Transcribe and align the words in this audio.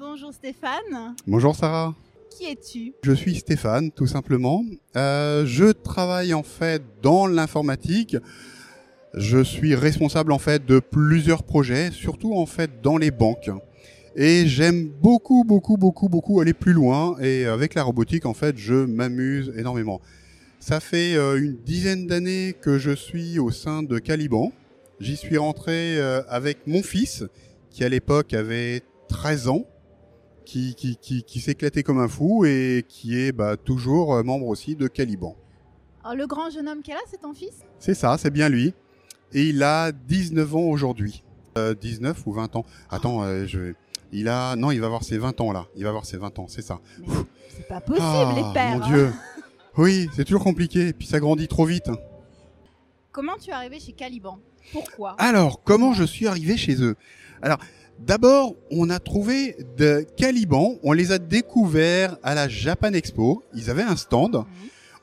Bonjour 0.00 0.32
Stéphane. 0.32 1.14
Bonjour 1.26 1.54
Sarah. 1.54 1.94
Qui 2.30 2.46
es-tu? 2.46 2.94
Je 3.04 3.12
suis 3.12 3.34
Stéphane, 3.34 3.90
tout 3.90 4.06
simplement. 4.06 4.64
Euh, 4.96 5.44
je 5.44 5.72
travaille 5.72 6.32
en 6.32 6.42
fait 6.42 6.82
dans 7.02 7.26
l'informatique. 7.26 8.16
Je 9.12 9.44
suis 9.44 9.74
responsable 9.74 10.32
en 10.32 10.38
fait 10.38 10.64
de 10.64 10.78
plusieurs 10.78 11.42
projets, 11.42 11.90
surtout 11.90 12.32
en 12.32 12.46
fait 12.46 12.80
dans 12.82 12.96
les 12.96 13.10
banques. 13.10 13.50
Et 14.16 14.46
j'aime 14.46 14.88
beaucoup, 14.88 15.44
beaucoup, 15.44 15.76
beaucoup, 15.76 16.08
beaucoup 16.08 16.40
aller 16.40 16.54
plus 16.54 16.72
loin. 16.72 17.18
Et 17.20 17.44
avec 17.44 17.74
la 17.74 17.82
robotique, 17.82 18.24
en 18.24 18.32
fait, 18.32 18.56
je 18.56 18.86
m'amuse 18.86 19.52
énormément. 19.54 20.00
Ça 20.60 20.80
fait 20.80 21.14
euh, 21.14 21.38
une 21.38 21.56
dizaine 21.56 22.06
d'années 22.06 22.54
que 22.58 22.78
je 22.78 22.92
suis 22.92 23.38
au 23.38 23.50
sein 23.50 23.82
de 23.82 23.98
Caliban. 23.98 24.50
J'y 24.98 25.18
suis 25.18 25.36
rentré 25.36 25.98
euh, 25.98 26.22
avec 26.30 26.66
mon 26.66 26.82
fils, 26.82 27.24
qui 27.68 27.84
à 27.84 27.90
l'époque 27.90 28.32
avait 28.32 28.80
13 29.10 29.48
ans, 29.48 29.66
qui, 30.50 30.74
qui, 30.74 30.96
qui, 30.96 31.22
qui 31.22 31.40
s'éclatait 31.40 31.84
comme 31.84 32.00
un 32.00 32.08
fou 32.08 32.44
et 32.44 32.84
qui 32.88 33.16
est 33.16 33.30
bah, 33.30 33.56
toujours 33.56 34.14
euh, 34.14 34.22
membre 34.24 34.46
aussi 34.48 34.74
de 34.74 34.88
Caliban. 34.88 35.36
Alors, 36.02 36.16
le 36.16 36.26
grand 36.26 36.50
jeune 36.50 36.68
homme 36.68 36.80
est 36.86 36.92
là, 36.92 36.98
c'est 37.08 37.20
ton 37.20 37.32
fils? 37.32 37.62
C'est 37.78 37.94
ça, 37.94 38.18
c'est 38.18 38.30
bien 38.30 38.48
lui. 38.48 38.74
Et 39.32 39.50
il 39.50 39.62
a 39.62 39.92
19 39.92 40.56
ans 40.56 40.62
aujourd'hui. 40.62 41.22
19 41.80 42.26
ou 42.26 42.32
20 42.32 42.56
ans. 42.56 42.64
Attends, 42.90 43.22
je 43.46 43.74
il 44.12 44.28
a 44.28 44.56
non, 44.56 44.70
il 44.70 44.80
va 44.80 44.86
avoir 44.86 45.04
ses 45.04 45.18
20 45.18 45.40
ans 45.40 45.52
là. 45.52 45.66
Il 45.76 45.82
va 45.82 45.90
avoir 45.90 46.04
ses 46.06 46.16
20 46.16 46.38
ans, 46.38 46.46
c'est 46.48 46.62
ça. 46.62 46.80
C'est 47.50 47.68
pas 47.68 47.80
possible 47.80 48.34
les 48.34 48.42
Ah, 48.42 48.50
pères. 48.54 48.78
Mon 48.78 48.82
hein. 48.82 48.88
Dieu. 48.88 49.12
Oui, 49.76 50.08
c'est 50.14 50.24
toujours 50.24 50.42
compliqué. 50.42 50.88
Et 50.88 50.92
puis 50.92 51.06
ça 51.06 51.20
grandit 51.20 51.46
trop 51.46 51.64
vite. 51.64 51.90
Comment 53.12 53.36
tu 53.40 53.50
es 53.50 53.52
arrivé 53.52 53.78
chez 53.78 53.92
Caliban? 53.92 54.40
Pourquoi? 54.72 55.12
Alors, 55.18 55.62
comment 55.62 55.92
je 55.92 56.02
suis 56.04 56.26
arrivé 56.26 56.56
chez 56.56 56.82
eux? 56.82 56.96
Alors, 57.42 57.58
d'abord, 57.98 58.54
on 58.70 58.90
a 58.90 58.98
trouvé 58.98 59.56
de 59.76 60.06
Caliban. 60.16 60.76
On 60.82 60.92
les 60.92 61.12
a 61.12 61.18
découverts 61.18 62.16
à 62.22 62.34
la 62.34 62.48
Japan 62.48 62.92
Expo. 62.92 63.42
Ils 63.54 63.70
avaient 63.70 63.82
un 63.82 63.96
stand. 63.96 64.36
Mhm. 64.36 64.44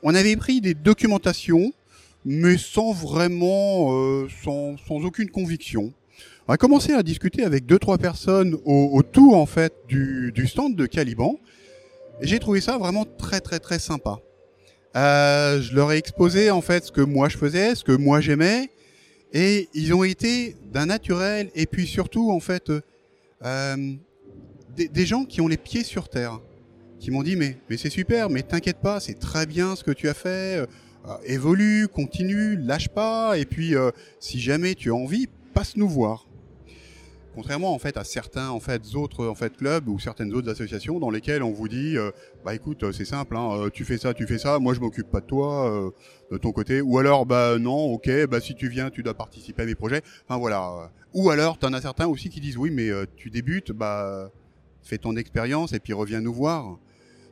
On 0.02 0.14
avait 0.14 0.36
pris 0.36 0.60
des 0.60 0.74
documentations, 0.74 1.72
mais 2.24 2.56
sans 2.56 2.92
vraiment, 2.92 3.92
euh, 3.92 4.28
sans, 4.44 4.76
sans 4.86 4.96
aucune 5.04 5.30
conviction. 5.30 5.92
On 6.46 6.52
a 6.54 6.56
commencé 6.56 6.92
à 6.92 7.02
discuter 7.02 7.44
avec 7.44 7.66
deux 7.66 7.78
trois 7.78 7.98
personnes 7.98 8.56
au- 8.64 8.90
autour 8.94 9.36
en 9.36 9.46
fait 9.46 9.72
du, 9.88 10.32
du 10.34 10.46
stand 10.46 10.76
de 10.76 10.86
Caliban. 10.86 11.36
J'ai 12.20 12.38
trouvé 12.38 12.60
ça 12.60 12.78
vraiment 12.78 13.04
très 13.04 13.40
très 13.40 13.58
très 13.58 13.78
sympa. 13.78 14.18
Euh, 14.96 15.60
je 15.60 15.74
leur 15.74 15.92
ai 15.92 15.98
exposé 15.98 16.50
en 16.50 16.60
fait 16.62 16.84
ce 16.86 16.92
que 16.92 17.02
moi 17.02 17.28
je 17.28 17.36
faisais, 17.36 17.74
ce 17.74 17.84
que 17.84 17.92
moi 17.92 18.20
j'aimais, 18.20 18.70
et 19.32 19.68
ils 19.74 19.94
ont 19.94 20.04
été 20.04 20.56
d'un 20.72 20.86
naturel 20.86 21.50
et 21.54 21.66
puis 21.66 21.86
surtout 21.86 22.30
en 22.30 22.40
fait 22.40 22.70
euh, 22.70 22.80
euh, 23.44 23.94
des, 24.76 25.06
gens 25.06 25.24
qui 25.24 25.40
ont 25.40 25.48
les 25.48 25.56
pieds 25.56 25.84
sur 25.84 26.08
terre, 26.08 26.40
qui 26.98 27.10
m'ont 27.10 27.22
dit 27.22 27.36
mais 27.36 27.56
mais 27.68 27.76
c'est 27.76 27.90
super, 27.90 28.30
mais 28.30 28.42
t'inquiète 28.42 28.78
pas, 28.78 29.00
c'est 29.00 29.18
très 29.18 29.46
bien 29.46 29.76
ce 29.76 29.84
que 29.84 29.90
tu 29.90 30.08
as 30.08 30.14
fait, 30.14 30.66
euh, 31.06 31.16
évolue, 31.24 31.88
continue, 31.88 32.56
lâche 32.56 32.88
pas, 32.88 33.38
et 33.38 33.44
puis 33.44 33.74
si 34.20 34.40
jamais 34.40 34.74
tu 34.74 34.90
as 34.90 34.94
envie, 34.94 35.28
passe 35.54 35.76
nous 35.76 35.88
voir. 35.88 36.27
Contrairement 37.38 37.72
en 37.72 37.78
fait 37.78 37.96
à 37.96 38.02
certains 38.02 38.48
en 38.48 38.58
fait 38.58 38.96
autres 38.96 39.24
en 39.24 39.36
fait 39.36 39.56
clubs 39.56 39.86
ou 39.86 40.00
certaines 40.00 40.34
autres 40.34 40.50
associations 40.50 40.98
dans 40.98 41.08
lesquelles 41.08 41.44
on 41.44 41.52
vous 41.52 41.68
dit 41.68 41.96
euh, 41.96 42.10
bah 42.44 42.52
écoute 42.52 42.82
euh, 42.82 42.90
c'est 42.90 43.04
simple 43.04 43.36
hein, 43.36 43.50
euh, 43.52 43.70
tu 43.70 43.84
fais 43.84 43.96
ça 43.96 44.12
tu 44.12 44.26
fais 44.26 44.38
ça 44.38 44.58
moi 44.58 44.74
je 44.74 44.80
m'occupe 44.80 45.08
pas 45.08 45.20
de 45.20 45.26
toi 45.26 45.92
de 46.32 46.36
ton 46.36 46.50
côté. 46.50 46.80
Ou 46.80 46.98
alors 46.98 47.26
bah 47.26 47.56
non 47.60 47.92
ok 47.92 48.26
bah 48.26 48.40
si 48.40 48.56
tu 48.56 48.68
viens 48.68 48.90
tu 48.90 49.04
dois 49.04 49.14
participer 49.14 49.62
à 49.62 49.66
mes 49.66 49.76
projets. 49.76 50.02
Enfin 50.26 50.36
voilà 50.36 50.90
ou 51.14 51.30
alors 51.30 51.58
t'en 51.58 51.72
as 51.74 51.80
certains 51.80 52.08
aussi 52.08 52.28
qui 52.28 52.40
disent 52.40 52.56
oui 52.56 52.70
mais 52.72 52.90
tu 53.14 53.30
débutes 53.30 53.70
bah 53.70 54.32
fais 54.82 54.98
ton 54.98 55.14
expérience 55.14 55.72
et 55.72 55.78
puis 55.78 55.92
reviens 55.92 56.20
nous 56.20 56.34
voir. 56.34 56.76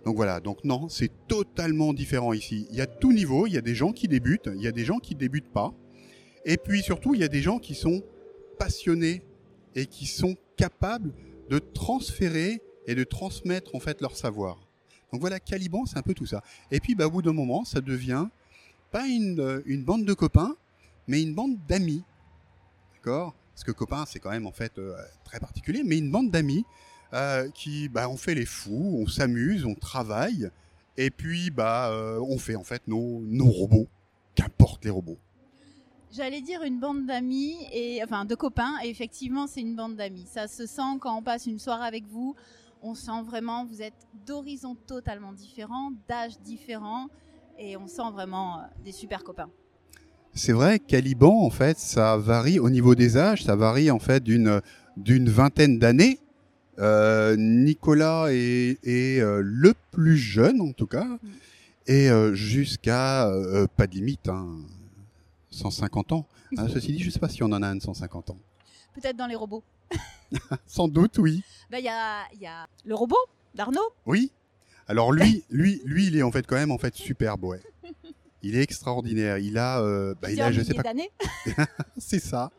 Donc 0.04 0.14
voilà. 0.14 0.38
Donc 0.38 0.62
non 0.62 0.88
c'est 0.88 1.10
totalement 1.26 1.92
différent 1.92 2.32
ici. 2.32 2.68
Il 2.70 2.76
y 2.76 2.80
a 2.80 2.86
tout 2.86 3.12
niveau 3.12 3.48
il 3.48 3.54
y 3.54 3.58
a 3.58 3.60
des 3.60 3.74
gens 3.74 3.90
qui 3.90 4.06
débutent 4.06 4.50
il 4.54 4.62
y 4.62 4.68
a 4.68 4.72
des 4.72 4.84
gens 4.84 5.00
qui 5.00 5.16
débutent 5.16 5.52
pas. 5.52 5.74
Et 6.44 6.58
puis 6.58 6.80
surtout 6.80 7.16
il 7.16 7.20
y 7.22 7.24
a 7.24 7.28
des 7.28 7.42
gens 7.42 7.58
qui 7.58 7.74
sont 7.74 8.04
passionnés 8.56 9.24
et 9.76 9.86
qui 9.86 10.06
sont 10.06 10.36
capables 10.56 11.12
de 11.48 11.60
transférer 11.60 12.60
et 12.88 12.94
de 12.96 13.04
transmettre 13.04 13.74
en 13.74 13.80
fait 13.80 14.00
leur 14.00 14.16
savoir. 14.16 14.58
Donc 15.12 15.20
voilà, 15.20 15.38
Caliban, 15.38 15.86
c'est 15.86 15.98
un 15.98 16.02
peu 16.02 16.14
tout 16.14 16.26
ça. 16.26 16.42
Et 16.72 16.80
puis 16.80 16.94
bah, 16.94 17.06
au 17.06 17.10
bout 17.10 17.22
d'un 17.22 17.32
moment, 17.32 17.64
ça 17.64 17.80
devient 17.80 18.26
pas 18.90 19.06
une, 19.06 19.38
euh, 19.40 19.82
bande 19.84 20.04
de 20.04 20.14
copains, 20.14 20.56
mais 21.06 21.22
une 21.22 21.34
bande 21.34 21.58
d'amis. 21.68 22.02
D'accord? 22.94 23.34
Parce 23.54 23.64
que 23.64 23.72
copains, 23.72 24.04
c'est 24.06 24.18
quand 24.18 24.30
même 24.30 24.46
en 24.46 24.52
fait 24.52 24.78
euh, 24.78 24.96
très 25.24 25.38
particulier, 25.38 25.82
mais 25.84 25.98
une 25.98 26.10
bande 26.10 26.30
d'amis 26.30 26.64
euh, 27.12 27.48
qui, 27.50 27.88
bah, 27.88 28.08
on 28.08 28.16
fait 28.16 28.34
les 28.34 28.46
fous, 28.46 28.98
on 29.02 29.06
s'amuse, 29.06 29.64
on 29.64 29.74
travaille, 29.74 30.50
et 30.96 31.10
puis 31.10 31.50
bah, 31.50 31.90
on 32.20 32.38
fait 32.38 32.56
en 32.56 32.64
fait 32.64 32.82
nos, 32.88 33.20
nos 33.20 33.50
robots, 33.50 33.88
qu'importe 34.34 34.84
les 34.84 34.90
robots. 34.90 35.18
J'allais 36.16 36.40
dire 36.40 36.62
une 36.62 36.80
bande 36.80 37.04
d'amis 37.04 37.56
et 37.74 38.02
enfin 38.02 38.24
de 38.24 38.34
copains 38.34 38.72
et 38.82 38.88
effectivement 38.88 39.46
c'est 39.46 39.60
une 39.60 39.76
bande 39.76 39.96
d'amis. 39.96 40.24
Ça 40.26 40.48
se 40.48 40.64
sent 40.64 40.96
quand 40.98 41.14
on 41.14 41.22
passe 41.22 41.44
une 41.44 41.58
soirée 41.58 41.86
avec 41.86 42.06
vous. 42.06 42.34
On 42.80 42.94
sent 42.94 43.22
vraiment 43.26 43.66
vous 43.66 43.82
êtes 43.82 44.06
d'horizons 44.26 44.76
totalement 44.86 45.34
différents, 45.34 45.92
d'âges 46.08 46.38
différents 46.40 47.08
et 47.58 47.76
on 47.76 47.86
sent 47.86 48.10
vraiment 48.14 48.60
euh, 48.60 48.62
des 48.82 48.92
super 48.92 49.24
copains. 49.24 49.50
C'est 50.32 50.52
vrai, 50.52 50.78
Caliban, 50.78 51.42
en 51.42 51.50
fait, 51.50 51.78
ça 51.78 52.16
varie 52.16 52.58
au 52.58 52.70
niveau 52.70 52.94
des 52.94 53.18
âges, 53.18 53.44
ça 53.44 53.56
varie 53.56 53.90
en 53.90 53.98
fait 53.98 54.22
d'une 54.22 54.62
d'une 54.96 55.28
vingtaine 55.28 55.78
d'années. 55.78 56.18
Euh, 56.78 57.36
Nicolas 57.38 58.28
est, 58.30 58.78
est, 58.84 59.20
euh, 59.20 59.42
le 59.42 59.74
plus 59.90 60.16
jeune 60.16 60.62
en 60.62 60.72
tout 60.72 60.86
cas, 60.86 61.18
et 61.86 62.10
euh, 62.10 62.34
jusqu'à 62.34 63.28
euh, 63.28 63.66
pas 63.76 63.86
de 63.86 63.94
limite, 63.94 64.28
hein, 64.28 64.46
150 65.56 66.12
ans. 66.12 66.26
Hein, 66.56 66.68
ceci 66.68 66.92
dit, 66.92 67.02
je 67.02 67.10
sais 67.10 67.18
pas 67.18 67.28
si 67.28 67.42
on 67.42 67.46
en 67.46 67.62
a 67.62 67.68
un 67.68 67.76
de 67.76 67.82
150 67.82 68.30
ans. 68.30 68.38
Peut-être 68.94 69.16
dans 69.16 69.26
les 69.26 69.34
robots. 69.34 69.64
Sans 70.66 70.88
doute, 70.88 71.18
oui. 71.18 71.42
Ben, 71.70 71.78
Il 71.78 71.84
y, 71.84 71.88
a, 71.88 72.22
y 72.40 72.46
a 72.46 72.66
le 72.84 72.94
robot 72.94 73.16
d'Arnaud. 73.54 73.92
Oui. 74.06 74.32
Alors 74.88 75.12
lui, 75.12 75.44
lui, 75.50 75.80
lui, 75.84 76.06
il 76.06 76.16
est 76.16 76.22
en 76.22 76.30
fait 76.30 76.46
quand 76.46 76.56
même 76.56 76.70
en 76.70 76.78
fait 76.78 76.94
superbe, 76.94 77.44
ouais. 77.44 77.60
Il 78.42 78.56
est 78.56 78.62
extraordinaire. 78.62 79.38
Il 79.38 79.58
a, 79.58 79.80
euh, 79.80 80.14
bah, 80.20 80.30
il 80.30 80.40
a, 80.40 80.52
je 80.52 80.62
sais 80.62 80.74
pas. 80.74 80.84
C'est 81.98 82.20
ça, 82.20 82.52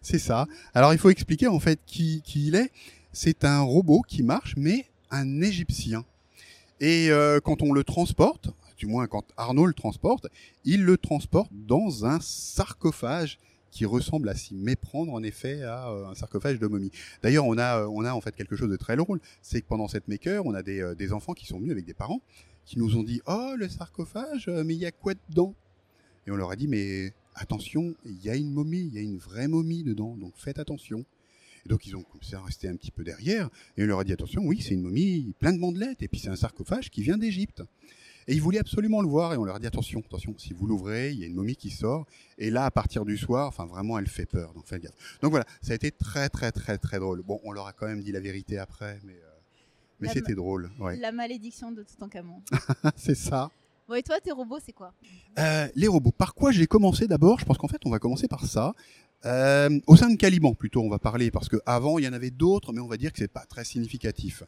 c'est 0.00 0.18
ça. 0.18 0.46
Alors 0.74 0.92
il 0.92 0.98
faut 0.98 1.10
expliquer 1.10 1.48
en 1.48 1.58
fait 1.58 1.80
qui, 1.86 2.22
qui 2.22 2.48
il 2.48 2.54
est. 2.54 2.70
C'est 3.12 3.44
un 3.44 3.60
robot 3.62 4.02
qui 4.02 4.22
marche, 4.22 4.54
mais 4.56 4.86
un 5.10 5.40
égyptien. 5.40 6.04
Et 6.80 7.10
euh, 7.10 7.40
quand 7.40 7.62
on 7.62 7.72
le 7.72 7.84
transporte, 7.84 8.50
du 8.82 8.88
moins 8.88 9.06
quand 9.06 9.24
Arnaud 9.36 9.66
le 9.66 9.74
transporte, 9.74 10.26
il 10.64 10.82
le 10.82 10.96
transporte 10.96 11.52
dans 11.52 12.04
un 12.04 12.18
sarcophage 12.20 13.38
qui 13.70 13.86
ressemble 13.86 14.28
à 14.28 14.34
s'y 14.34 14.56
méprendre 14.56 15.12
en 15.12 15.22
effet 15.22 15.62
à 15.62 15.88
euh, 15.88 16.08
un 16.08 16.16
sarcophage 16.16 16.58
de 16.58 16.66
momie. 16.66 16.90
D'ailleurs, 17.22 17.46
on 17.46 17.56
a, 17.58 17.82
euh, 17.82 17.86
on 17.86 18.04
a 18.04 18.12
en 18.12 18.20
fait 18.20 18.34
quelque 18.34 18.56
chose 18.56 18.68
de 18.68 18.76
très 18.76 18.96
drôle, 18.96 19.20
c'est 19.40 19.60
que 19.60 19.68
pendant 19.68 19.86
cette 19.86 20.08
maker, 20.08 20.44
on 20.46 20.54
a 20.54 20.64
des, 20.64 20.80
euh, 20.80 20.96
des 20.96 21.12
enfants 21.12 21.32
qui 21.32 21.46
sont 21.46 21.58
venus 21.58 21.70
avec 21.70 21.84
des 21.84 21.94
parents 21.94 22.22
qui 22.64 22.80
nous 22.80 22.96
ont 22.96 23.04
dit 23.04 23.20
oh 23.26 23.52
le 23.56 23.68
sarcophage, 23.68 24.48
mais 24.48 24.74
il 24.74 24.80
y 24.80 24.86
a 24.86 24.90
quoi 24.90 25.14
dedans? 25.30 25.54
Et 26.26 26.32
on 26.32 26.36
leur 26.36 26.50
a 26.50 26.56
dit 26.56 26.66
mais 26.66 27.12
attention, 27.36 27.94
il 28.04 28.20
y 28.20 28.30
a 28.30 28.34
une 28.34 28.50
momie, 28.50 28.80
il 28.80 28.94
y 28.94 28.98
a 28.98 29.02
une 29.02 29.18
vraie 29.18 29.46
momie 29.46 29.84
dedans, 29.84 30.16
donc 30.16 30.32
faites 30.36 30.58
attention. 30.58 31.04
Et 31.64 31.68
donc 31.68 31.86
ils 31.86 31.94
ont 31.94 32.02
commencé 32.02 32.34
à 32.34 32.42
rester 32.42 32.68
un 32.68 32.74
petit 32.74 32.90
peu 32.90 33.04
derrière, 33.04 33.48
et 33.76 33.84
on 33.84 33.86
leur 33.86 34.00
a 34.00 34.04
dit 34.04 34.12
attention, 34.12 34.42
oui, 34.44 34.60
c'est 34.60 34.74
une 34.74 34.82
momie 34.82 35.34
plein 35.38 35.52
de 35.52 35.60
bandelettes, 35.60 36.02
et 36.02 36.08
puis 36.08 36.18
c'est 36.18 36.30
un 36.30 36.36
sarcophage 36.36 36.90
qui 36.90 37.02
vient 37.02 37.16
d'Égypte. 37.16 37.62
Et 38.28 38.34
ils 38.34 38.42
voulaient 38.42 38.58
absolument 38.58 39.02
le 39.02 39.08
voir, 39.08 39.34
et 39.34 39.36
on 39.36 39.44
leur 39.44 39.56
a 39.56 39.58
dit 39.58 39.66
attention, 39.66 40.00
attention, 40.00 40.34
si 40.38 40.52
vous 40.52 40.66
l'ouvrez, 40.66 41.12
il 41.12 41.18
y 41.18 41.24
a 41.24 41.26
une 41.26 41.34
momie 41.34 41.56
qui 41.56 41.70
sort, 41.70 42.06
et 42.38 42.50
là, 42.50 42.64
à 42.64 42.70
partir 42.70 43.04
du 43.04 43.16
soir, 43.16 43.48
enfin 43.48 43.66
vraiment, 43.66 43.98
elle 43.98 44.06
fait 44.06 44.26
peur, 44.26 44.52
donc 44.54 44.66
faites 44.66 44.82
gaffe. 44.82 45.18
Donc 45.22 45.30
voilà, 45.30 45.46
ça 45.60 45.72
a 45.72 45.74
été 45.74 45.90
très 45.90 46.28
très 46.28 46.52
très 46.52 46.78
très 46.78 46.98
drôle. 46.98 47.22
Bon, 47.22 47.40
on 47.44 47.52
leur 47.52 47.66
a 47.66 47.72
quand 47.72 47.86
même 47.86 48.00
dit 48.00 48.12
la 48.12 48.20
vérité 48.20 48.58
après, 48.58 48.98
mais, 49.04 49.14
euh, 49.14 49.30
mais 50.00 50.08
c'était 50.08 50.34
drôle, 50.34 50.70
ouais. 50.78 50.96
La 50.96 51.12
malédiction 51.12 51.72
de 51.72 51.82
Toutankhamon. 51.82 52.42
c'est 52.96 53.14
ça. 53.14 53.50
Et 53.94 54.02
toi, 54.02 54.20
tes 54.20 54.32
robots, 54.32 54.58
c'est 54.64 54.72
quoi 54.72 54.92
Euh, 55.38 55.68
les 55.74 55.88
robots. 55.88 56.12
Par 56.12 56.34
quoi 56.34 56.52
j'ai 56.52 56.66
commencé 56.66 57.06
d'abord? 57.06 57.38
Je 57.38 57.44
pense 57.44 57.58
qu'en 57.58 57.68
fait, 57.68 57.80
on 57.84 57.90
va 57.90 57.98
commencer 57.98 58.28
par 58.28 58.46
ça. 58.46 58.74
Euh, 59.24 59.78
au 59.86 59.96
sein 59.96 60.10
de 60.10 60.16
Caliban, 60.16 60.54
plutôt, 60.54 60.82
on 60.82 60.88
va 60.88 60.98
parler, 60.98 61.30
parce 61.30 61.48
que 61.48 61.56
avant 61.64 61.98
il 61.98 62.04
y 62.04 62.08
en 62.08 62.12
avait 62.12 62.30
d'autres, 62.30 62.72
mais 62.72 62.80
on 62.80 62.88
va 62.88 62.96
dire 62.96 63.12
que 63.12 63.18
c'est 63.18 63.32
pas 63.32 63.44
très 63.48 63.64
significatif. 63.64 64.42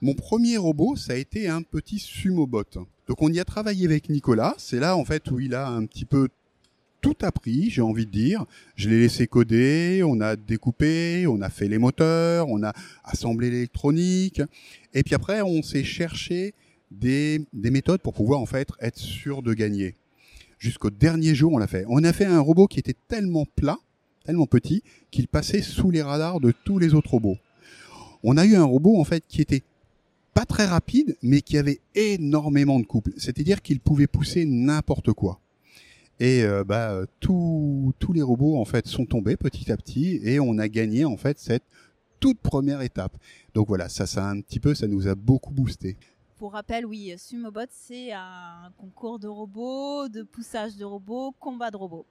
Mon 0.00 0.14
premier 0.14 0.56
robot, 0.56 0.94
ça 0.96 1.14
a 1.14 1.16
été 1.16 1.48
un 1.48 1.62
petit 1.62 1.98
sumobot. 1.98 2.64
Donc 3.08 3.22
on 3.22 3.28
y 3.32 3.40
a 3.40 3.44
travaillé 3.44 3.86
avec 3.86 4.08
Nicolas. 4.08 4.54
C'est 4.56 4.78
là, 4.78 4.96
en 4.96 5.04
fait, 5.04 5.30
où 5.30 5.40
il 5.40 5.54
a 5.54 5.68
un 5.68 5.84
petit 5.84 6.04
peu 6.04 6.28
tout 7.00 7.16
appris, 7.22 7.70
j'ai 7.70 7.82
envie 7.82 8.06
de 8.06 8.10
dire. 8.10 8.44
Je 8.76 8.88
l'ai 8.88 9.00
laissé 9.00 9.26
coder, 9.26 10.02
on 10.04 10.20
a 10.20 10.36
découpé, 10.36 11.26
on 11.26 11.40
a 11.40 11.48
fait 11.48 11.66
les 11.66 11.78
moteurs, 11.78 12.48
on 12.48 12.62
a 12.62 12.72
assemblé 13.04 13.50
l'électronique, 13.50 14.42
et 14.92 15.02
puis 15.02 15.14
après, 15.14 15.40
on 15.40 15.62
s'est 15.62 15.84
cherché 15.84 16.54
des, 16.90 17.44
des 17.52 17.70
méthodes 17.70 18.00
pour 18.00 18.14
pouvoir 18.14 18.40
en 18.40 18.46
fait 18.46 18.68
être 18.80 18.98
sûr 18.98 19.42
de 19.42 19.54
gagner. 19.54 19.96
Jusqu'au 20.58 20.90
dernier 20.90 21.34
jour, 21.34 21.52
on 21.52 21.58
l'a 21.58 21.66
fait. 21.66 21.84
On 21.88 22.04
a 22.04 22.12
fait 22.12 22.26
un 22.26 22.40
robot 22.40 22.66
qui 22.66 22.78
était 22.78 22.96
tellement 23.08 23.46
plat, 23.56 23.78
tellement 24.24 24.46
petit, 24.46 24.82
qu'il 25.10 25.26
passait 25.26 25.62
sous 25.62 25.90
les 25.90 26.02
radars 26.02 26.40
de 26.40 26.52
tous 26.64 26.78
les 26.78 26.94
autres 26.94 27.10
robots. 27.10 27.38
on 28.22 28.36
a 28.36 28.44
eu 28.44 28.56
un 28.56 28.64
robot 28.64 29.00
en 29.00 29.04
fait 29.04 29.24
qui 29.26 29.40
était 29.40 29.62
pas 30.34 30.44
très 30.44 30.66
rapide, 30.66 31.16
mais 31.22 31.40
qui 31.40 31.58
avait 31.58 31.80
énormément 31.94 32.78
de 32.78 32.86
couple. 32.86 33.12
C'est-à-dire 33.16 33.62
qu'il 33.62 33.80
pouvait 33.80 34.06
pousser 34.06 34.44
n'importe 34.44 35.12
quoi. 35.12 35.40
Et 36.20 36.42
euh, 36.42 36.64
bah, 36.64 37.00
tous 37.20 37.94
les 38.12 38.22
robots 38.22 38.58
en 38.58 38.66
fait 38.66 38.86
sont 38.86 39.06
tombés 39.06 39.36
petit 39.36 39.72
à 39.72 39.76
petit 39.76 40.20
et 40.22 40.38
on 40.38 40.58
a 40.58 40.68
gagné 40.68 41.06
en 41.06 41.16
fait 41.16 41.38
cette 41.38 41.64
toute 42.20 42.38
première 42.40 42.82
étape. 42.82 43.16
Donc 43.54 43.68
voilà, 43.68 43.88
ça, 43.88 44.06
ça 44.06 44.28
un 44.28 44.40
petit 44.42 44.60
peu, 44.60 44.74
ça 44.74 44.86
nous 44.86 45.08
a 45.08 45.14
beaucoup 45.14 45.52
boosté. 45.52 45.96
Pour 46.40 46.54
rappel, 46.54 46.86
oui, 46.86 47.12
Sumobot, 47.18 47.66
c'est 47.68 48.12
un 48.12 48.72
concours 48.78 49.18
de 49.18 49.28
robots, 49.28 50.08
de 50.08 50.22
poussage 50.22 50.74
de 50.74 50.86
robots, 50.86 51.34
combat 51.38 51.70
de 51.70 51.76
robots. 51.76 52.06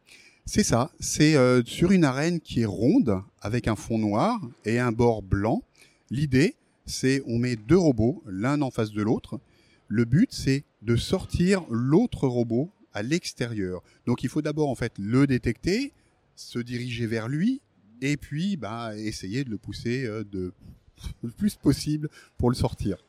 C'est 0.46 0.62
ça, 0.62 0.92
c'est 1.00 1.36
euh, 1.36 1.64
sur 1.66 1.92
une 1.92 2.04
arène 2.04 2.40
qui 2.40 2.62
est 2.62 2.66
ronde 2.66 3.24
avec 3.42 3.68
un 3.68 3.76
fond 3.76 3.98
noir 3.98 4.40
et 4.66 4.78
un 4.78 4.92
bord 4.92 5.24
blanc. 5.24 5.64
L'idée, 6.12 6.54
c'est 6.86 7.24
on 7.26 7.40
met 7.40 7.56
deux 7.56 7.80
robots 7.80 8.22
l'un 8.28 8.62
en 8.62 8.70
face 8.70 8.92
de 8.92 9.02
l'autre. 9.02 9.40
Le 9.88 10.06
but, 10.06 10.32
c'est 10.32 10.64
de 10.84 10.96
sortir 10.96 11.66
l'autre 11.72 12.28
robot 12.28 12.70
à 12.94 13.02
l'extérieur. 13.02 13.82
Donc 14.06 14.22
il 14.22 14.30
faut 14.30 14.44
d'abord 14.44 14.70
en 14.70 14.76
fait 14.76 14.94
le 15.00 15.26
détecter, 15.26 15.92
se 16.36 16.60
diriger 16.60 17.08
vers 17.08 17.30
lui 17.30 17.62
et 18.02 18.16
puis 18.16 18.58
bah, 18.58 18.96
essayer 18.96 19.44
de 19.44 19.50
le 19.50 19.58
pousser 19.58 20.06
euh, 20.06 20.24
de 20.24 20.54
le 21.24 21.32
plus 21.32 21.56
possible 21.56 22.10
pour 22.38 22.52
le 22.52 22.56
sortir. 22.56 23.04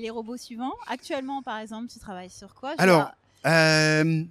Les 0.00 0.10
robots 0.10 0.36
suivants 0.36 0.72
Actuellement, 0.88 1.42
par 1.42 1.58
exemple, 1.58 1.88
tu 1.88 1.98
travailles 1.98 2.30
sur 2.30 2.54
quoi? 2.54 2.74
Alors, 2.78 3.10
euh, 3.46 4.24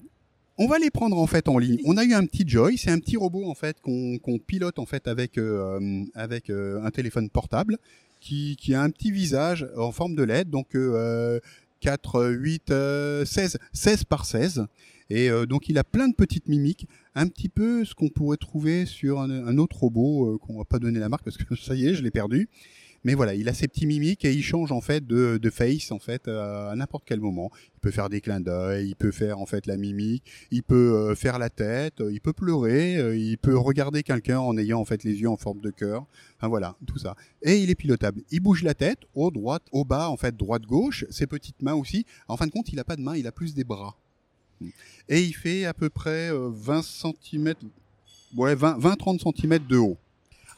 on 0.57 0.67
va 0.67 0.79
les 0.79 0.89
prendre 0.89 1.17
en 1.17 1.27
fait 1.27 1.47
en 1.47 1.57
ligne. 1.57 1.79
On 1.85 1.97
a 1.97 2.03
eu 2.03 2.13
un 2.13 2.25
petit 2.25 2.47
Joy, 2.47 2.77
c'est 2.77 2.91
un 2.91 2.99
petit 2.99 3.17
robot 3.17 3.49
en 3.49 3.55
fait 3.55 3.77
qu'on 3.81 4.39
pilote 4.45 4.79
en 4.79 4.85
fait 4.85 5.07
avec 5.07 5.37
euh, 5.37 6.03
avec 6.15 6.49
un 6.49 6.89
téléphone 6.91 7.29
portable 7.29 7.77
qui, 8.19 8.57
qui 8.59 8.73
a 8.73 8.81
un 8.81 8.89
petit 8.89 9.11
visage 9.11 9.67
en 9.77 9.91
forme 9.91 10.15
de 10.15 10.23
LED, 10.23 10.49
donc 10.49 10.75
4, 11.81 12.25
8, 12.25 12.73
16, 13.25 13.57
16 13.73 14.03
par 14.05 14.25
16. 14.25 14.65
Et 15.09 15.29
euh, 15.29 15.45
donc 15.45 15.69
il 15.69 15.77
a 15.77 15.83
plein 15.83 16.07
de 16.07 16.13
petites 16.13 16.47
mimiques, 16.47 16.87
un 17.15 17.27
petit 17.27 17.49
peu 17.49 17.83
ce 17.83 17.95
qu'on 17.95 18.09
pourrait 18.09 18.37
trouver 18.37 18.85
sur 18.85 19.19
un, 19.19 19.57
autre 19.57 19.77
robot 19.77 20.35
euh, 20.35 20.37
qu'on 20.37 20.57
va 20.57 20.65
pas 20.65 20.79
donner 20.79 20.99
la 20.99 21.09
marque 21.09 21.23
parce 21.23 21.37
que 21.37 21.55
ça 21.61 21.75
y 21.75 21.87
est, 21.87 21.95
je 21.95 22.03
l'ai 22.03 22.11
perdu. 22.11 22.47
Mais 23.03 23.13
voilà, 23.13 23.33
il 23.33 23.47
a 23.47 23.53
ses 23.53 23.67
petits 23.67 23.85
mimiques 23.85 24.25
et 24.25 24.33
il 24.33 24.43
change 24.43 24.71
en 24.71 24.81
fait 24.81 25.05
de, 25.05 25.49
face 25.49 25.91
en 25.91 25.99
fait 25.99 26.27
à, 26.27 26.73
n'importe 26.75 27.03
quel 27.05 27.19
moment. 27.19 27.51
Il 27.75 27.79
peut 27.79 27.91
faire 27.91 28.09
des 28.09 28.21
clins 28.21 28.41
d'œil, 28.41 28.89
il 28.89 28.95
peut 28.95 29.11
faire 29.11 29.39
en 29.39 29.45
fait 29.45 29.65
la 29.65 29.77
mimique, 29.77 30.23
il 30.51 30.63
peut 30.63 30.93
euh, 30.95 31.15
faire 31.15 31.39
la 31.39 31.49
tête, 31.49 32.03
il 32.11 32.19
peut 32.19 32.33
pleurer, 32.33 33.17
il 33.17 33.37
peut 33.37 33.57
regarder 33.57 34.03
quelqu'un 34.03 34.39
en 34.39 34.57
ayant 34.57 34.79
en 34.79 34.85
fait 34.85 35.03
les 35.03 35.21
yeux 35.21 35.29
en 35.29 35.37
forme 35.37 35.61
de 35.61 35.69
cœur. 35.69 36.05
Enfin 36.37 36.47
voilà, 36.47 36.75
tout 36.87 36.97
ça. 36.97 37.15
Et 37.41 37.57
il 37.57 37.69
est 37.69 37.75
pilotable. 37.75 38.21
Il 38.31 38.41
bouge 38.41 38.63
la 38.63 38.73
tête, 38.73 38.99
haut, 39.15 39.31
droite, 39.31 39.63
au 39.71 39.85
bas, 39.85 40.09
en 40.09 40.17
fait 40.17 40.35
droite, 40.35 40.63
gauche, 40.63 41.05
ses 41.09 41.27
petites 41.27 41.61
mains 41.61 41.75
aussi. 41.75 42.05
En 42.27 42.37
fin 42.37 42.47
de 42.47 42.51
compte, 42.51 42.71
il 42.71 42.79
a 42.79 42.83
pas 42.83 42.95
de 42.95 43.01
mains, 43.01 43.15
il 43.15 43.27
a 43.27 43.31
plus 43.31 43.53
des 43.53 43.63
bras. 43.63 43.95
Et 45.07 45.21
il 45.21 45.33
fait 45.33 45.65
à 45.65 45.73
peu 45.73 45.89
près 45.89 46.29
20 46.31 46.81
cm, 46.83 47.53
ouais, 48.35 48.55
20-30 48.55 49.35
cm 49.35 49.59
de 49.67 49.77
haut. 49.77 49.97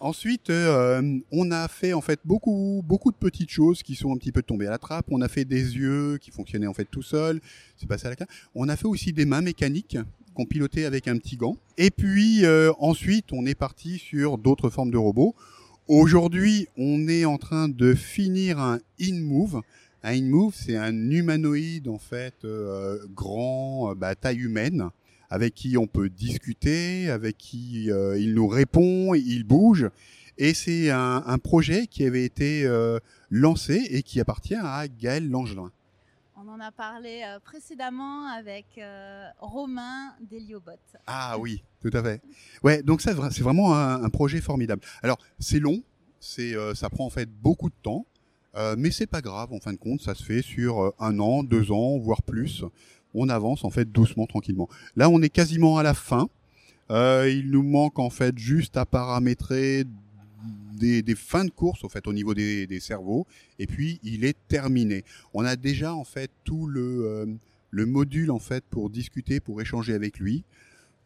Ensuite, 0.03 0.49
euh, 0.49 1.19
on 1.31 1.51
a 1.51 1.67
fait 1.67 1.93
en 1.93 2.01
fait 2.01 2.19
beaucoup 2.25 2.81
beaucoup 2.83 3.11
de 3.11 3.17
petites 3.17 3.51
choses 3.51 3.83
qui 3.83 3.93
sont 3.93 4.11
un 4.11 4.17
petit 4.17 4.31
peu 4.31 4.41
tombées 4.41 4.65
à 4.65 4.71
la 4.71 4.79
trappe. 4.79 5.05
On 5.11 5.21
a 5.21 5.27
fait 5.27 5.45
des 5.45 5.77
yeux 5.77 6.17
qui 6.17 6.31
fonctionnaient 6.31 6.65
en 6.65 6.73
fait 6.73 6.87
tout 6.89 7.03
seuls. 7.03 7.39
C'est 7.77 7.87
passé 7.87 8.07
à 8.07 8.09
la 8.09 8.15
On 8.55 8.67
a 8.67 8.75
fait 8.75 8.87
aussi 8.87 9.13
des 9.13 9.25
mains 9.25 9.41
mécaniques 9.41 9.99
qu'on 10.33 10.45
pilotait 10.45 10.85
avec 10.85 11.07
un 11.07 11.19
petit 11.19 11.37
gant. 11.37 11.55
Et 11.77 11.91
puis 11.91 12.45
euh, 12.45 12.71
ensuite, 12.79 13.31
on 13.31 13.45
est 13.45 13.53
parti 13.53 13.99
sur 13.99 14.39
d'autres 14.39 14.71
formes 14.71 14.89
de 14.89 14.97
robots. 14.97 15.35
Aujourd'hui, 15.87 16.67
on 16.77 17.07
est 17.07 17.25
en 17.25 17.37
train 17.37 17.69
de 17.69 17.93
finir 17.93 18.57
un 18.57 18.79
in-move. 18.99 19.61
Un 20.01 20.13
in-move, 20.13 20.55
c'est 20.55 20.77
un 20.77 21.11
humanoïde 21.11 21.87
en 21.87 21.99
fait 21.99 22.33
euh, 22.43 22.97
grand, 23.13 23.93
bah, 23.95 24.15
taille 24.15 24.39
humaine, 24.39 24.89
avec 25.31 25.55
qui 25.55 25.77
on 25.77 25.87
peut 25.87 26.09
discuter, 26.09 27.09
avec 27.09 27.37
qui 27.37 27.89
euh, 27.89 28.19
il 28.19 28.35
nous 28.35 28.47
répond, 28.47 29.15
il 29.15 29.45
bouge. 29.45 29.89
Et 30.37 30.53
c'est 30.53 30.89
un, 30.89 31.37
projet 31.37 31.87
qui 31.87 32.05
avait 32.05 32.25
été 32.25 32.65
euh, 32.65 32.99
lancé 33.29 33.87
et 33.91 34.03
qui 34.03 34.19
appartient 34.19 34.55
à 34.55 34.87
Gaël 34.87 35.29
Langelin. 35.29 35.71
On 36.35 36.47
en 36.49 36.59
a 36.59 36.71
parlé 36.71 37.21
euh, 37.25 37.39
précédemment 37.39 38.27
avec 38.27 38.65
Romain 39.39 40.13
Deliobot. 40.29 40.71
Ah 41.07 41.37
oui, 41.39 41.63
tout 41.81 41.91
à 41.93 42.03
fait. 42.03 42.21
Ouais, 42.63 42.83
donc 42.83 43.01
ça 43.01 43.13
c'est 43.31 43.43
vraiment 43.43 43.73
un, 43.75 44.09
projet 44.09 44.41
formidable. 44.41 44.81
Alors 45.01 45.17
c'est 45.39 45.59
long, 45.59 45.81
c'est 46.19 46.53
ça 46.75 46.89
prend 46.89 47.05
en 47.05 47.09
fait 47.09 47.29
beaucoup 47.29 47.69
de 47.69 47.75
temps, 47.83 48.05
mais 48.77 48.91
c'est 48.91 49.07
pas 49.07 49.21
grave 49.21 49.53
en 49.53 49.59
fin 49.59 49.71
de 49.71 49.77
compte, 49.77 50.01
ça 50.01 50.15
se 50.15 50.23
fait 50.23 50.41
sur 50.41 50.93
un 50.99 51.19
an, 51.19 51.43
deux 51.43 51.71
ans, 51.71 51.97
voire 51.99 52.23
plus 52.23 52.63
on 53.13 53.29
avance 53.29 53.63
en 53.63 53.69
fait 53.69 53.91
doucement, 53.91 54.25
tranquillement. 54.25 54.69
Là, 54.95 55.09
on 55.09 55.21
est 55.21 55.29
quasiment 55.29 55.77
à 55.77 55.83
la 55.83 55.93
fin. 55.93 56.29
Euh, 56.89 57.29
il 57.29 57.51
nous 57.51 57.63
manque 57.63 57.99
en 57.99 58.09
fait 58.09 58.37
juste 58.37 58.75
à 58.77 58.85
paramétrer 58.85 59.85
des, 60.73 61.03
fins 61.15 61.45
de 61.45 61.51
course 61.51 61.83
au 61.83 61.89
fait 61.89 62.07
au 62.07 62.13
niveau 62.13 62.33
des, 62.33 62.79
cerveaux 62.79 63.27
et 63.59 63.67
puis 63.67 63.99
il 64.03 64.25
est 64.25 64.35
terminé. 64.47 65.03
On 65.33 65.45
a 65.45 65.55
déjà 65.55 65.93
en 65.93 66.03
fait 66.03 66.31
tout 66.43 66.67
le, 66.67 67.05
euh, 67.05 67.25
le 67.69 67.85
module 67.85 68.31
en 68.31 68.39
fait 68.39 68.63
pour 68.69 68.89
discuter, 68.89 69.39
pour 69.39 69.61
échanger 69.61 69.93
avec 69.93 70.19
lui. 70.19 70.43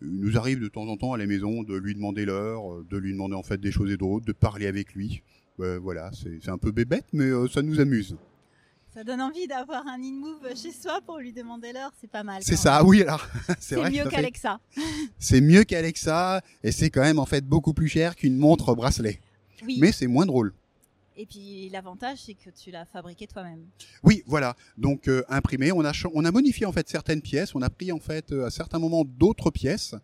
Il 0.01 0.19
nous 0.19 0.37
arrive 0.37 0.59
de 0.59 0.67
temps 0.67 0.87
en 0.87 0.97
temps 0.97 1.13
à 1.13 1.17
la 1.17 1.25
maison 1.25 1.63
de 1.63 1.75
lui 1.75 1.95
demander 1.95 2.25
l'heure, 2.25 2.63
de 2.89 2.97
lui 2.97 3.11
demander 3.13 3.35
en 3.35 3.43
fait 3.43 3.59
des 3.59 3.71
choses 3.71 3.91
et 3.91 3.97
d'autres, 3.97 4.25
de 4.25 4.33
parler 4.33 4.67
avec 4.67 4.93
lui. 4.93 5.21
voilà, 5.57 6.11
c'est 6.13 6.49
un 6.49 6.57
peu 6.57 6.71
bébête, 6.71 7.05
mais 7.13 7.25
euh, 7.25 7.47
ça 7.47 7.61
nous 7.61 7.79
amuse. 7.79 8.17
Ça 8.95 9.03
donne 9.03 9.21
envie 9.21 9.45
d'avoir 9.45 9.85
un 9.87 10.01
in-move 10.01 10.55
chez 10.55 10.71
soi 10.71 11.01
pour 11.05 11.17
lui 11.17 11.33
demander 11.33 11.73
l'heure, 11.73 11.91
c'est 11.99 12.09
pas 12.09 12.23
mal. 12.23 12.41
C'est 12.45 12.55
ça, 12.55 12.81
oui, 12.81 13.01
alors. 13.01 13.27
c'est 13.59 13.75
mieux 13.91 14.05
qu'Alexa. 14.05 14.61
C'est 15.19 15.41
mieux 15.41 15.65
qu'Alexa, 15.65 16.41
et 16.63 16.71
c'est 16.71 16.89
quand 16.89 17.01
même 17.01 17.19
en 17.19 17.25
fait 17.25 17.45
beaucoup 17.45 17.73
plus 17.73 17.89
cher 17.89 18.15
qu'une 18.15 18.37
montre 18.37 18.73
bracelet. 18.73 19.19
Oui. 19.65 19.79
Mais 19.81 19.91
c'est 19.91 20.07
moins 20.07 20.25
drôle. 20.25 20.53
Et 21.17 21.25
puis 21.25 21.67
l'avantage, 21.73 22.19
c'est 22.25 22.35
que 22.35 22.49
tu 22.49 22.71
l'as 22.71 22.85
fabriqué 22.85 23.27
toi-même. 23.27 23.65
Oui, 24.01 24.23
voilà. 24.27 24.55
Donc 24.77 25.09
euh, 25.09 25.25
imprimé, 25.27 25.73
on 25.73 25.83
a 25.83 25.91
on 26.13 26.23
a 26.23 26.31
modifié 26.31 26.65
en 26.65 26.71
fait 26.71 26.87
certaines 26.87 27.21
pièces, 27.21 27.53
on 27.53 27.61
a 27.61 27.69
pris 27.69 27.91
en 27.91 27.99
fait 27.99 28.31
euh, 28.31 28.45
à 28.45 28.49
certains 28.49 28.79
moments 28.79 29.03
d'autres 29.03 29.51
pièces 29.51 29.95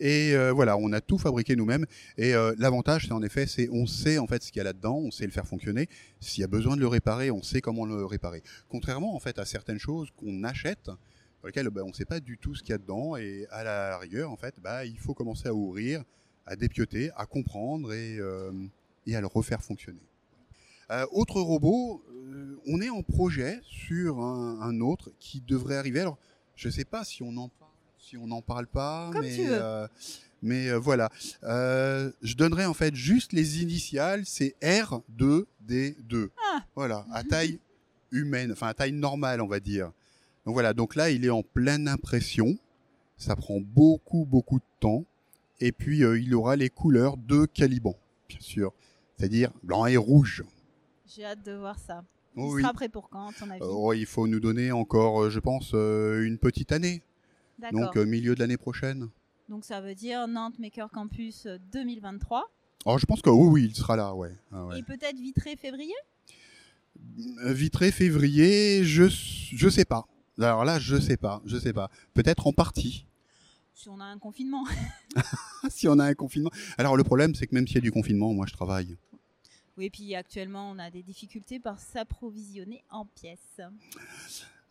et 0.00 0.34
euh, 0.34 0.52
voilà, 0.52 0.76
on 0.76 0.92
a 0.92 1.00
tout 1.00 1.18
fabriqué 1.18 1.56
nous-mêmes. 1.56 1.86
Et 2.16 2.34
euh, 2.34 2.54
l'avantage, 2.58 3.06
c'est 3.06 3.12
en 3.12 3.22
effet, 3.22 3.46
c'est 3.46 3.68
on 3.70 3.86
sait 3.86 4.18
en 4.18 4.26
fait 4.26 4.42
ce 4.42 4.52
qu'il 4.52 4.58
y 4.58 4.60
a 4.60 4.64
là-dedans, 4.64 4.96
on 4.96 5.10
sait 5.10 5.24
le 5.24 5.32
faire 5.32 5.46
fonctionner. 5.46 5.88
S'il 6.20 6.40
y 6.40 6.44
a 6.44 6.48
besoin 6.48 6.76
de 6.76 6.80
le 6.80 6.88
réparer, 6.88 7.30
on 7.30 7.42
sait 7.42 7.60
comment 7.60 7.84
le 7.84 8.04
réparer. 8.04 8.42
Contrairement 8.68 9.14
en 9.14 9.20
fait 9.20 9.38
à 9.38 9.44
certaines 9.44 9.78
choses 9.78 10.08
qu'on 10.16 10.44
achète, 10.44 10.86
dans 10.86 11.46
lesquelles 11.46 11.70
bah, 11.70 11.82
on 11.84 11.88
ne 11.88 11.94
sait 11.94 12.04
pas 12.04 12.20
du 12.20 12.38
tout 12.38 12.54
ce 12.54 12.62
qu'il 12.62 12.70
y 12.70 12.74
a 12.74 12.78
dedans, 12.78 13.16
et 13.16 13.46
à 13.50 13.64
la 13.64 13.98
rigueur, 13.98 14.30
en 14.30 14.36
fait, 14.36 14.56
bah, 14.60 14.84
il 14.84 14.98
faut 14.98 15.14
commencer 15.14 15.48
à 15.48 15.54
ouvrir, 15.54 16.04
à 16.46 16.56
dépioter, 16.56 17.10
à 17.16 17.26
comprendre 17.26 17.92
et, 17.92 18.18
euh, 18.18 18.50
à 19.12 19.20
le 19.20 19.26
refaire 19.26 19.62
fonctionner. 19.62 20.02
autre 21.12 21.40
robot, 21.40 22.04
on 22.66 22.80
est 22.80 22.90
en 22.90 23.02
projet 23.02 23.60
sur 23.62 24.20
un, 24.20 24.80
autre 24.80 25.10
qui 25.18 25.40
devrait 25.40 25.76
arriver. 25.76 26.00
Alors, 26.00 26.18
je 26.56 26.68
ne 26.68 26.72
sais 26.72 26.84
pas 26.84 27.04
si 27.04 27.22
on 27.22 27.36
en 27.36 27.48
parle 27.48 27.67
si 27.98 28.16
on 28.16 28.26
n'en 28.26 28.42
parle 28.42 28.66
pas. 28.66 29.10
mais, 29.20 29.36
euh, 29.40 29.86
mais 30.42 30.68
euh, 30.68 30.78
voilà. 30.78 31.10
Euh, 31.44 32.10
je 32.22 32.34
donnerai 32.34 32.64
en 32.64 32.74
fait 32.74 32.94
juste 32.94 33.32
les 33.32 33.62
initiales, 33.62 34.24
c'est 34.24 34.56
R2D2. 34.62 36.30
Ah. 36.52 36.60
Voilà, 36.74 37.06
à 37.12 37.24
taille 37.24 37.60
humaine, 38.10 38.52
enfin 38.52 38.68
à 38.68 38.74
taille 38.74 38.92
normale, 38.92 39.40
on 39.40 39.46
va 39.46 39.60
dire. 39.60 39.92
Donc 40.46 40.54
voilà, 40.54 40.72
donc 40.72 40.94
là, 40.94 41.10
il 41.10 41.24
est 41.24 41.30
en 41.30 41.42
pleine 41.42 41.88
impression. 41.88 42.56
Ça 43.16 43.34
prend 43.34 43.60
beaucoup, 43.60 44.24
beaucoup 44.24 44.58
de 44.58 44.64
temps. 44.80 45.04
Et 45.60 45.72
puis, 45.72 45.98
il 45.98 46.34
aura 46.34 46.54
les 46.54 46.70
couleurs 46.70 47.16
de 47.16 47.44
Caliban, 47.44 47.96
bien 48.28 48.38
sûr. 48.40 48.72
C'est-à-dire 49.16 49.50
blanc 49.64 49.86
et 49.86 49.96
rouge. 49.96 50.44
J'ai 51.04 51.24
hâte 51.24 51.44
de 51.44 51.52
voir 51.52 51.76
ça. 51.80 52.04
Il 52.36 52.60
sera 52.60 52.72
prêt 52.72 52.88
pour 52.88 53.10
quand, 53.10 53.32
ton 53.32 53.50
avis? 53.50 54.00
Il 54.00 54.06
faut 54.06 54.28
nous 54.28 54.38
donner 54.38 54.70
encore, 54.70 55.28
je 55.28 55.40
pense, 55.40 55.72
une 55.72 56.38
petite 56.38 56.70
année. 56.70 57.02
Donc 57.72 57.96
euh, 57.96 58.04
milieu 58.04 58.34
de 58.34 58.40
l'année 58.40 58.56
prochaine. 58.56 59.08
Donc 59.48 59.64
ça 59.64 59.80
veut 59.80 59.94
dire 59.94 60.28
Nantes 60.28 60.58
Maker 60.58 60.90
Campus 60.90 61.46
2023. 61.72 62.40
Euh, 62.40 62.42
oh, 62.86 62.98
je 62.98 63.06
pense 63.06 63.22
que 63.22 63.30
oui, 63.30 63.48
oui, 63.48 63.64
il 63.70 63.74
sera 63.74 63.96
là, 63.96 64.14
ouais. 64.14 64.32
Ah, 64.52 64.68
Et 64.76 64.82
peut-être 64.82 65.16
Vitré 65.16 65.56
février? 65.56 65.94
Euh, 67.44 67.52
Vitré 67.52 67.90
février, 67.90 68.84
je 68.84 69.04
je 69.08 69.68
sais 69.68 69.84
pas. 69.84 70.06
Alors 70.38 70.64
là, 70.64 70.78
je 70.78 70.96
sais 71.00 71.16
pas, 71.16 71.42
je 71.46 71.56
sais 71.58 71.72
pas. 71.72 71.90
Peut-être 72.14 72.46
en 72.46 72.52
partie. 72.52 73.06
Si 73.74 73.88
on 73.88 74.00
a 74.00 74.04
un 74.04 74.18
confinement. 74.18 74.64
si 75.70 75.88
on 75.88 75.98
a 75.98 76.04
un 76.04 76.14
confinement. 76.14 76.50
Alors 76.76 76.96
le 76.96 77.04
problème, 77.04 77.34
c'est 77.34 77.46
que 77.46 77.54
même 77.54 77.66
s'il 77.66 77.76
y 77.76 77.78
a 77.78 77.82
du 77.82 77.92
confinement, 77.92 78.32
moi 78.34 78.46
je 78.46 78.52
travaille. 78.52 78.96
Oui, 79.76 79.86
et 79.86 79.90
puis 79.90 80.14
actuellement, 80.16 80.70
on 80.72 80.78
a 80.78 80.90
des 80.90 81.04
difficultés 81.04 81.60
par 81.60 81.78
s'approvisionner 81.78 82.82
en 82.90 83.06
pièces. 83.06 83.60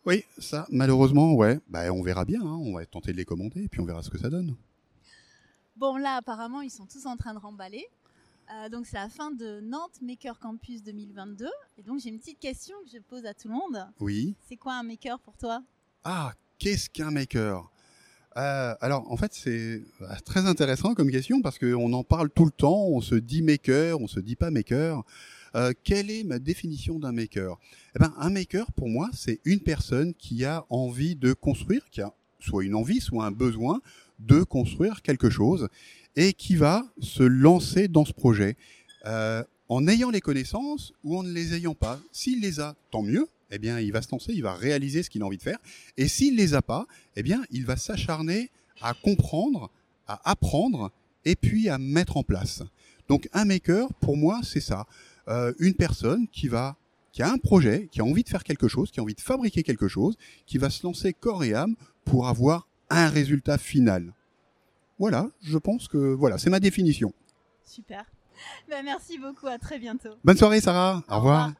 Oui, 0.06 0.24
ça, 0.38 0.66
malheureusement, 0.70 1.34
ouais. 1.34 1.60
Bah, 1.68 1.92
on 1.92 2.02
verra 2.02 2.24
bien, 2.24 2.40
hein. 2.40 2.56
on 2.62 2.74
va 2.74 2.86
tenter 2.86 3.12
de 3.12 3.16
les 3.16 3.24
commander 3.24 3.64
et 3.64 3.68
puis 3.68 3.80
on 3.80 3.84
verra 3.84 4.02
ce 4.02 4.10
que 4.10 4.18
ça 4.18 4.30
donne. 4.30 4.56
Bon, 5.76 5.96
là, 5.96 6.16
apparemment, 6.16 6.60
ils 6.60 6.70
sont 6.70 6.86
tous 6.86 7.06
en 7.06 7.16
train 7.16 7.34
de 7.34 7.38
remballer. 7.38 7.86
Euh, 8.50 8.68
donc 8.70 8.86
c'est 8.86 8.96
la 8.96 9.08
fin 9.08 9.30
de 9.30 9.60
Nantes 9.60 10.00
Maker 10.00 10.38
Campus 10.38 10.82
2022. 10.82 11.46
Et 11.76 11.82
donc 11.82 12.00
j'ai 12.00 12.08
une 12.08 12.18
petite 12.18 12.38
question 12.38 12.74
que 12.84 12.90
je 12.90 12.98
pose 12.98 13.26
à 13.26 13.34
tout 13.34 13.48
le 13.48 13.54
monde. 13.54 13.86
Oui. 14.00 14.34
C'est 14.48 14.56
quoi 14.56 14.74
un 14.74 14.82
maker 14.82 15.18
pour 15.20 15.36
toi? 15.36 15.62
Ah, 16.04 16.32
qu'est-ce 16.58 16.88
qu'un 16.88 17.10
maker? 17.10 17.70
Euh, 18.36 18.74
alors 18.80 19.10
en 19.10 19.16
fait 19.16 19.34
c'est 19.34 19.82
euh, 20.00 20.14
très 20.24 20.46
intéressant 20.46 20.94
comme 20.94 21.10
question 21.10 21.42
parce 21.42 21.58
qu'on 21.58 21.92
en 21.92 22.04
parle 22.04 22.30
tout 22.30 22.44
le 22.44 22.50
temps, 22.50 22.86
on 22.86 23.00
se 23.00 23.16
dit 23.16 23.42
maker, 23.42 24.00
on 24.00 24.06
se 24.06 24.20
dit 24.20 24.36
pas 24.36 24.50
maker. 24.50 25.02
Euh, 25.54 25.72
quelle 25.84 26.10
est 26.10 26.24
ma 26.24 26.38
définition 26.38 26.98
d'un 26.98 27.12
maker? 27.12 27.58
Eh 27.96 27.98
ben, 27.98 28.12
Un 28.18 28.30
maker 28.30 28.70
pour 28.72 28.88
moi 28.88 29.08
c'est 29.12 29.40
une 29.44 29.60
personne 29.60 30.14
qui 30.14 30.44
a 30.44 30.64
envie 30.70 31.16
de 31.16 31.32
construire, 31.32 31.88
qui 31.90 32.00
a 32.00 32.12
soit 32.40 32.64
une 32.64 32.74
envie, 32.74 33.00
soit 33.00 33.24
un 33.24 33.30
besoin 33.30 33.80
de 34.18 34.42
construire 34.42 35.02
quelque 35.02 35.30
chose 35.30 35.68
et 36.16 36.32
qui 36.32 36.56
va 36.56 36.84
se 37.00 37.22
lancer 37.22 37.88
dans 37.88 38.04
ce 38.04 38.12
projet 38.12 38.56
euh, 39.06 39.42
en 39.68 39.86
ayant 39.86 40.10
les 40.10 40.20
connaissances 40.20 40.92
ou 41.04 41.16
en 41.16 41.22
ne 41.22 41.32
les 41.32 41.54
ayant 41.54 41.74
pas. 41.74 42.00
S'il 42.12 42.40
les 42.40 42.60
a, 42.60 42.74
tant 42.90 43.02
mieux. 43.02 43.28
Eh 43.50 43.58
bien, 43.58 43.80
il 43.80 43.92
va 43.92 44.02
se 44.02 44.08
lancer, 44.12 44.32
il 44.34 44.42
va 44.42 44.54
réaliser 44.54 45.02
ce 45.02 45.08
qu'il 45.08 45.22
a 45.22 45.26
envie 45.26 45.38
de 45.38 45.42
faire. 45.42 45.58
Et 45.96 46.08
s'il 46.08 46.36
les 46.36 46.54
a 46.54 46.60
pas, 46.60 46.86
eh 47.16 47.22
bien, 47.22 47.44
il 47.50 47.64
va 47.64 47.76
s'acharner 47.76 48.50
à 48.82 48.94
comprendre, 48.94 49.70
à 50.06 50.20
apprendre 50.30 50.90
et 51.24 51.34
puis 51.34 51.68
à 51.68 51.78
mettre 51.78 52.16
en 52.16 52.22
place. 52.22 52.62
Donc, 53.08 53.28
un 53.32 53.46
maker, 53.46 53.92
pour 53.94 54.16
moi, 54.16 54.40
c'est 54.42 54.60
ça. 54.60 54.86
Euh, 55.28 55.52
une 55.58 55.74
personne 55.74 56.26
qui 56.28 56.48
va 56.48 56.76
qui 57.12 57.22
a 57.22 57.30
un 57.30 57.38
projet, 57.38 57.88
qui 57.90 58.00
a 58.00 58.04
envie 58.04 58.22
de 58.22 58.28
faire 58.28 58.44
quelque 58.44 58.68
chose, 58.68 58.90
qui 58.90 59.00
a 59.00 59.02
envie 59.02 59.14
de 59.14 59.20
fabriquer 59.20 59.62
quelque 59.62 59.88
chose, 59.88 60.16
qui 60.46 60.58
va 60.58 60.70
se 60.70 60.86
lancer 60.86 61.12
corps 61.12 61.42
et 61.42 61.54
âme 61.54 61.74
pour 62.04 62.28
avoir 62.28 62.68
un 62.90 63.08
résultat 63.08 63.58
final. 63.58 64.14
Voilà, 64.98 65.28
je 65.42 65.58
pense 65.58 65.88
que 65.88 65.98
voilà, 65.98 66.38
c'est 66.38 66.50
ma 66.50 66.60
définition. 66.60 67.12
Super. 67.64 68.04
Ben, 68.68 68.84
merci 68.84 69.18
beaucoup, 69.18 69.46
à 69.46 69.58
très 69.58 69.78
bientôt. 69.78 70.10
Bonne 70.24 70.36
soirée 70.36 70.60
Sarah, 70.60 71.02
au, 71.08 71.16
revoir. 71.16 71.52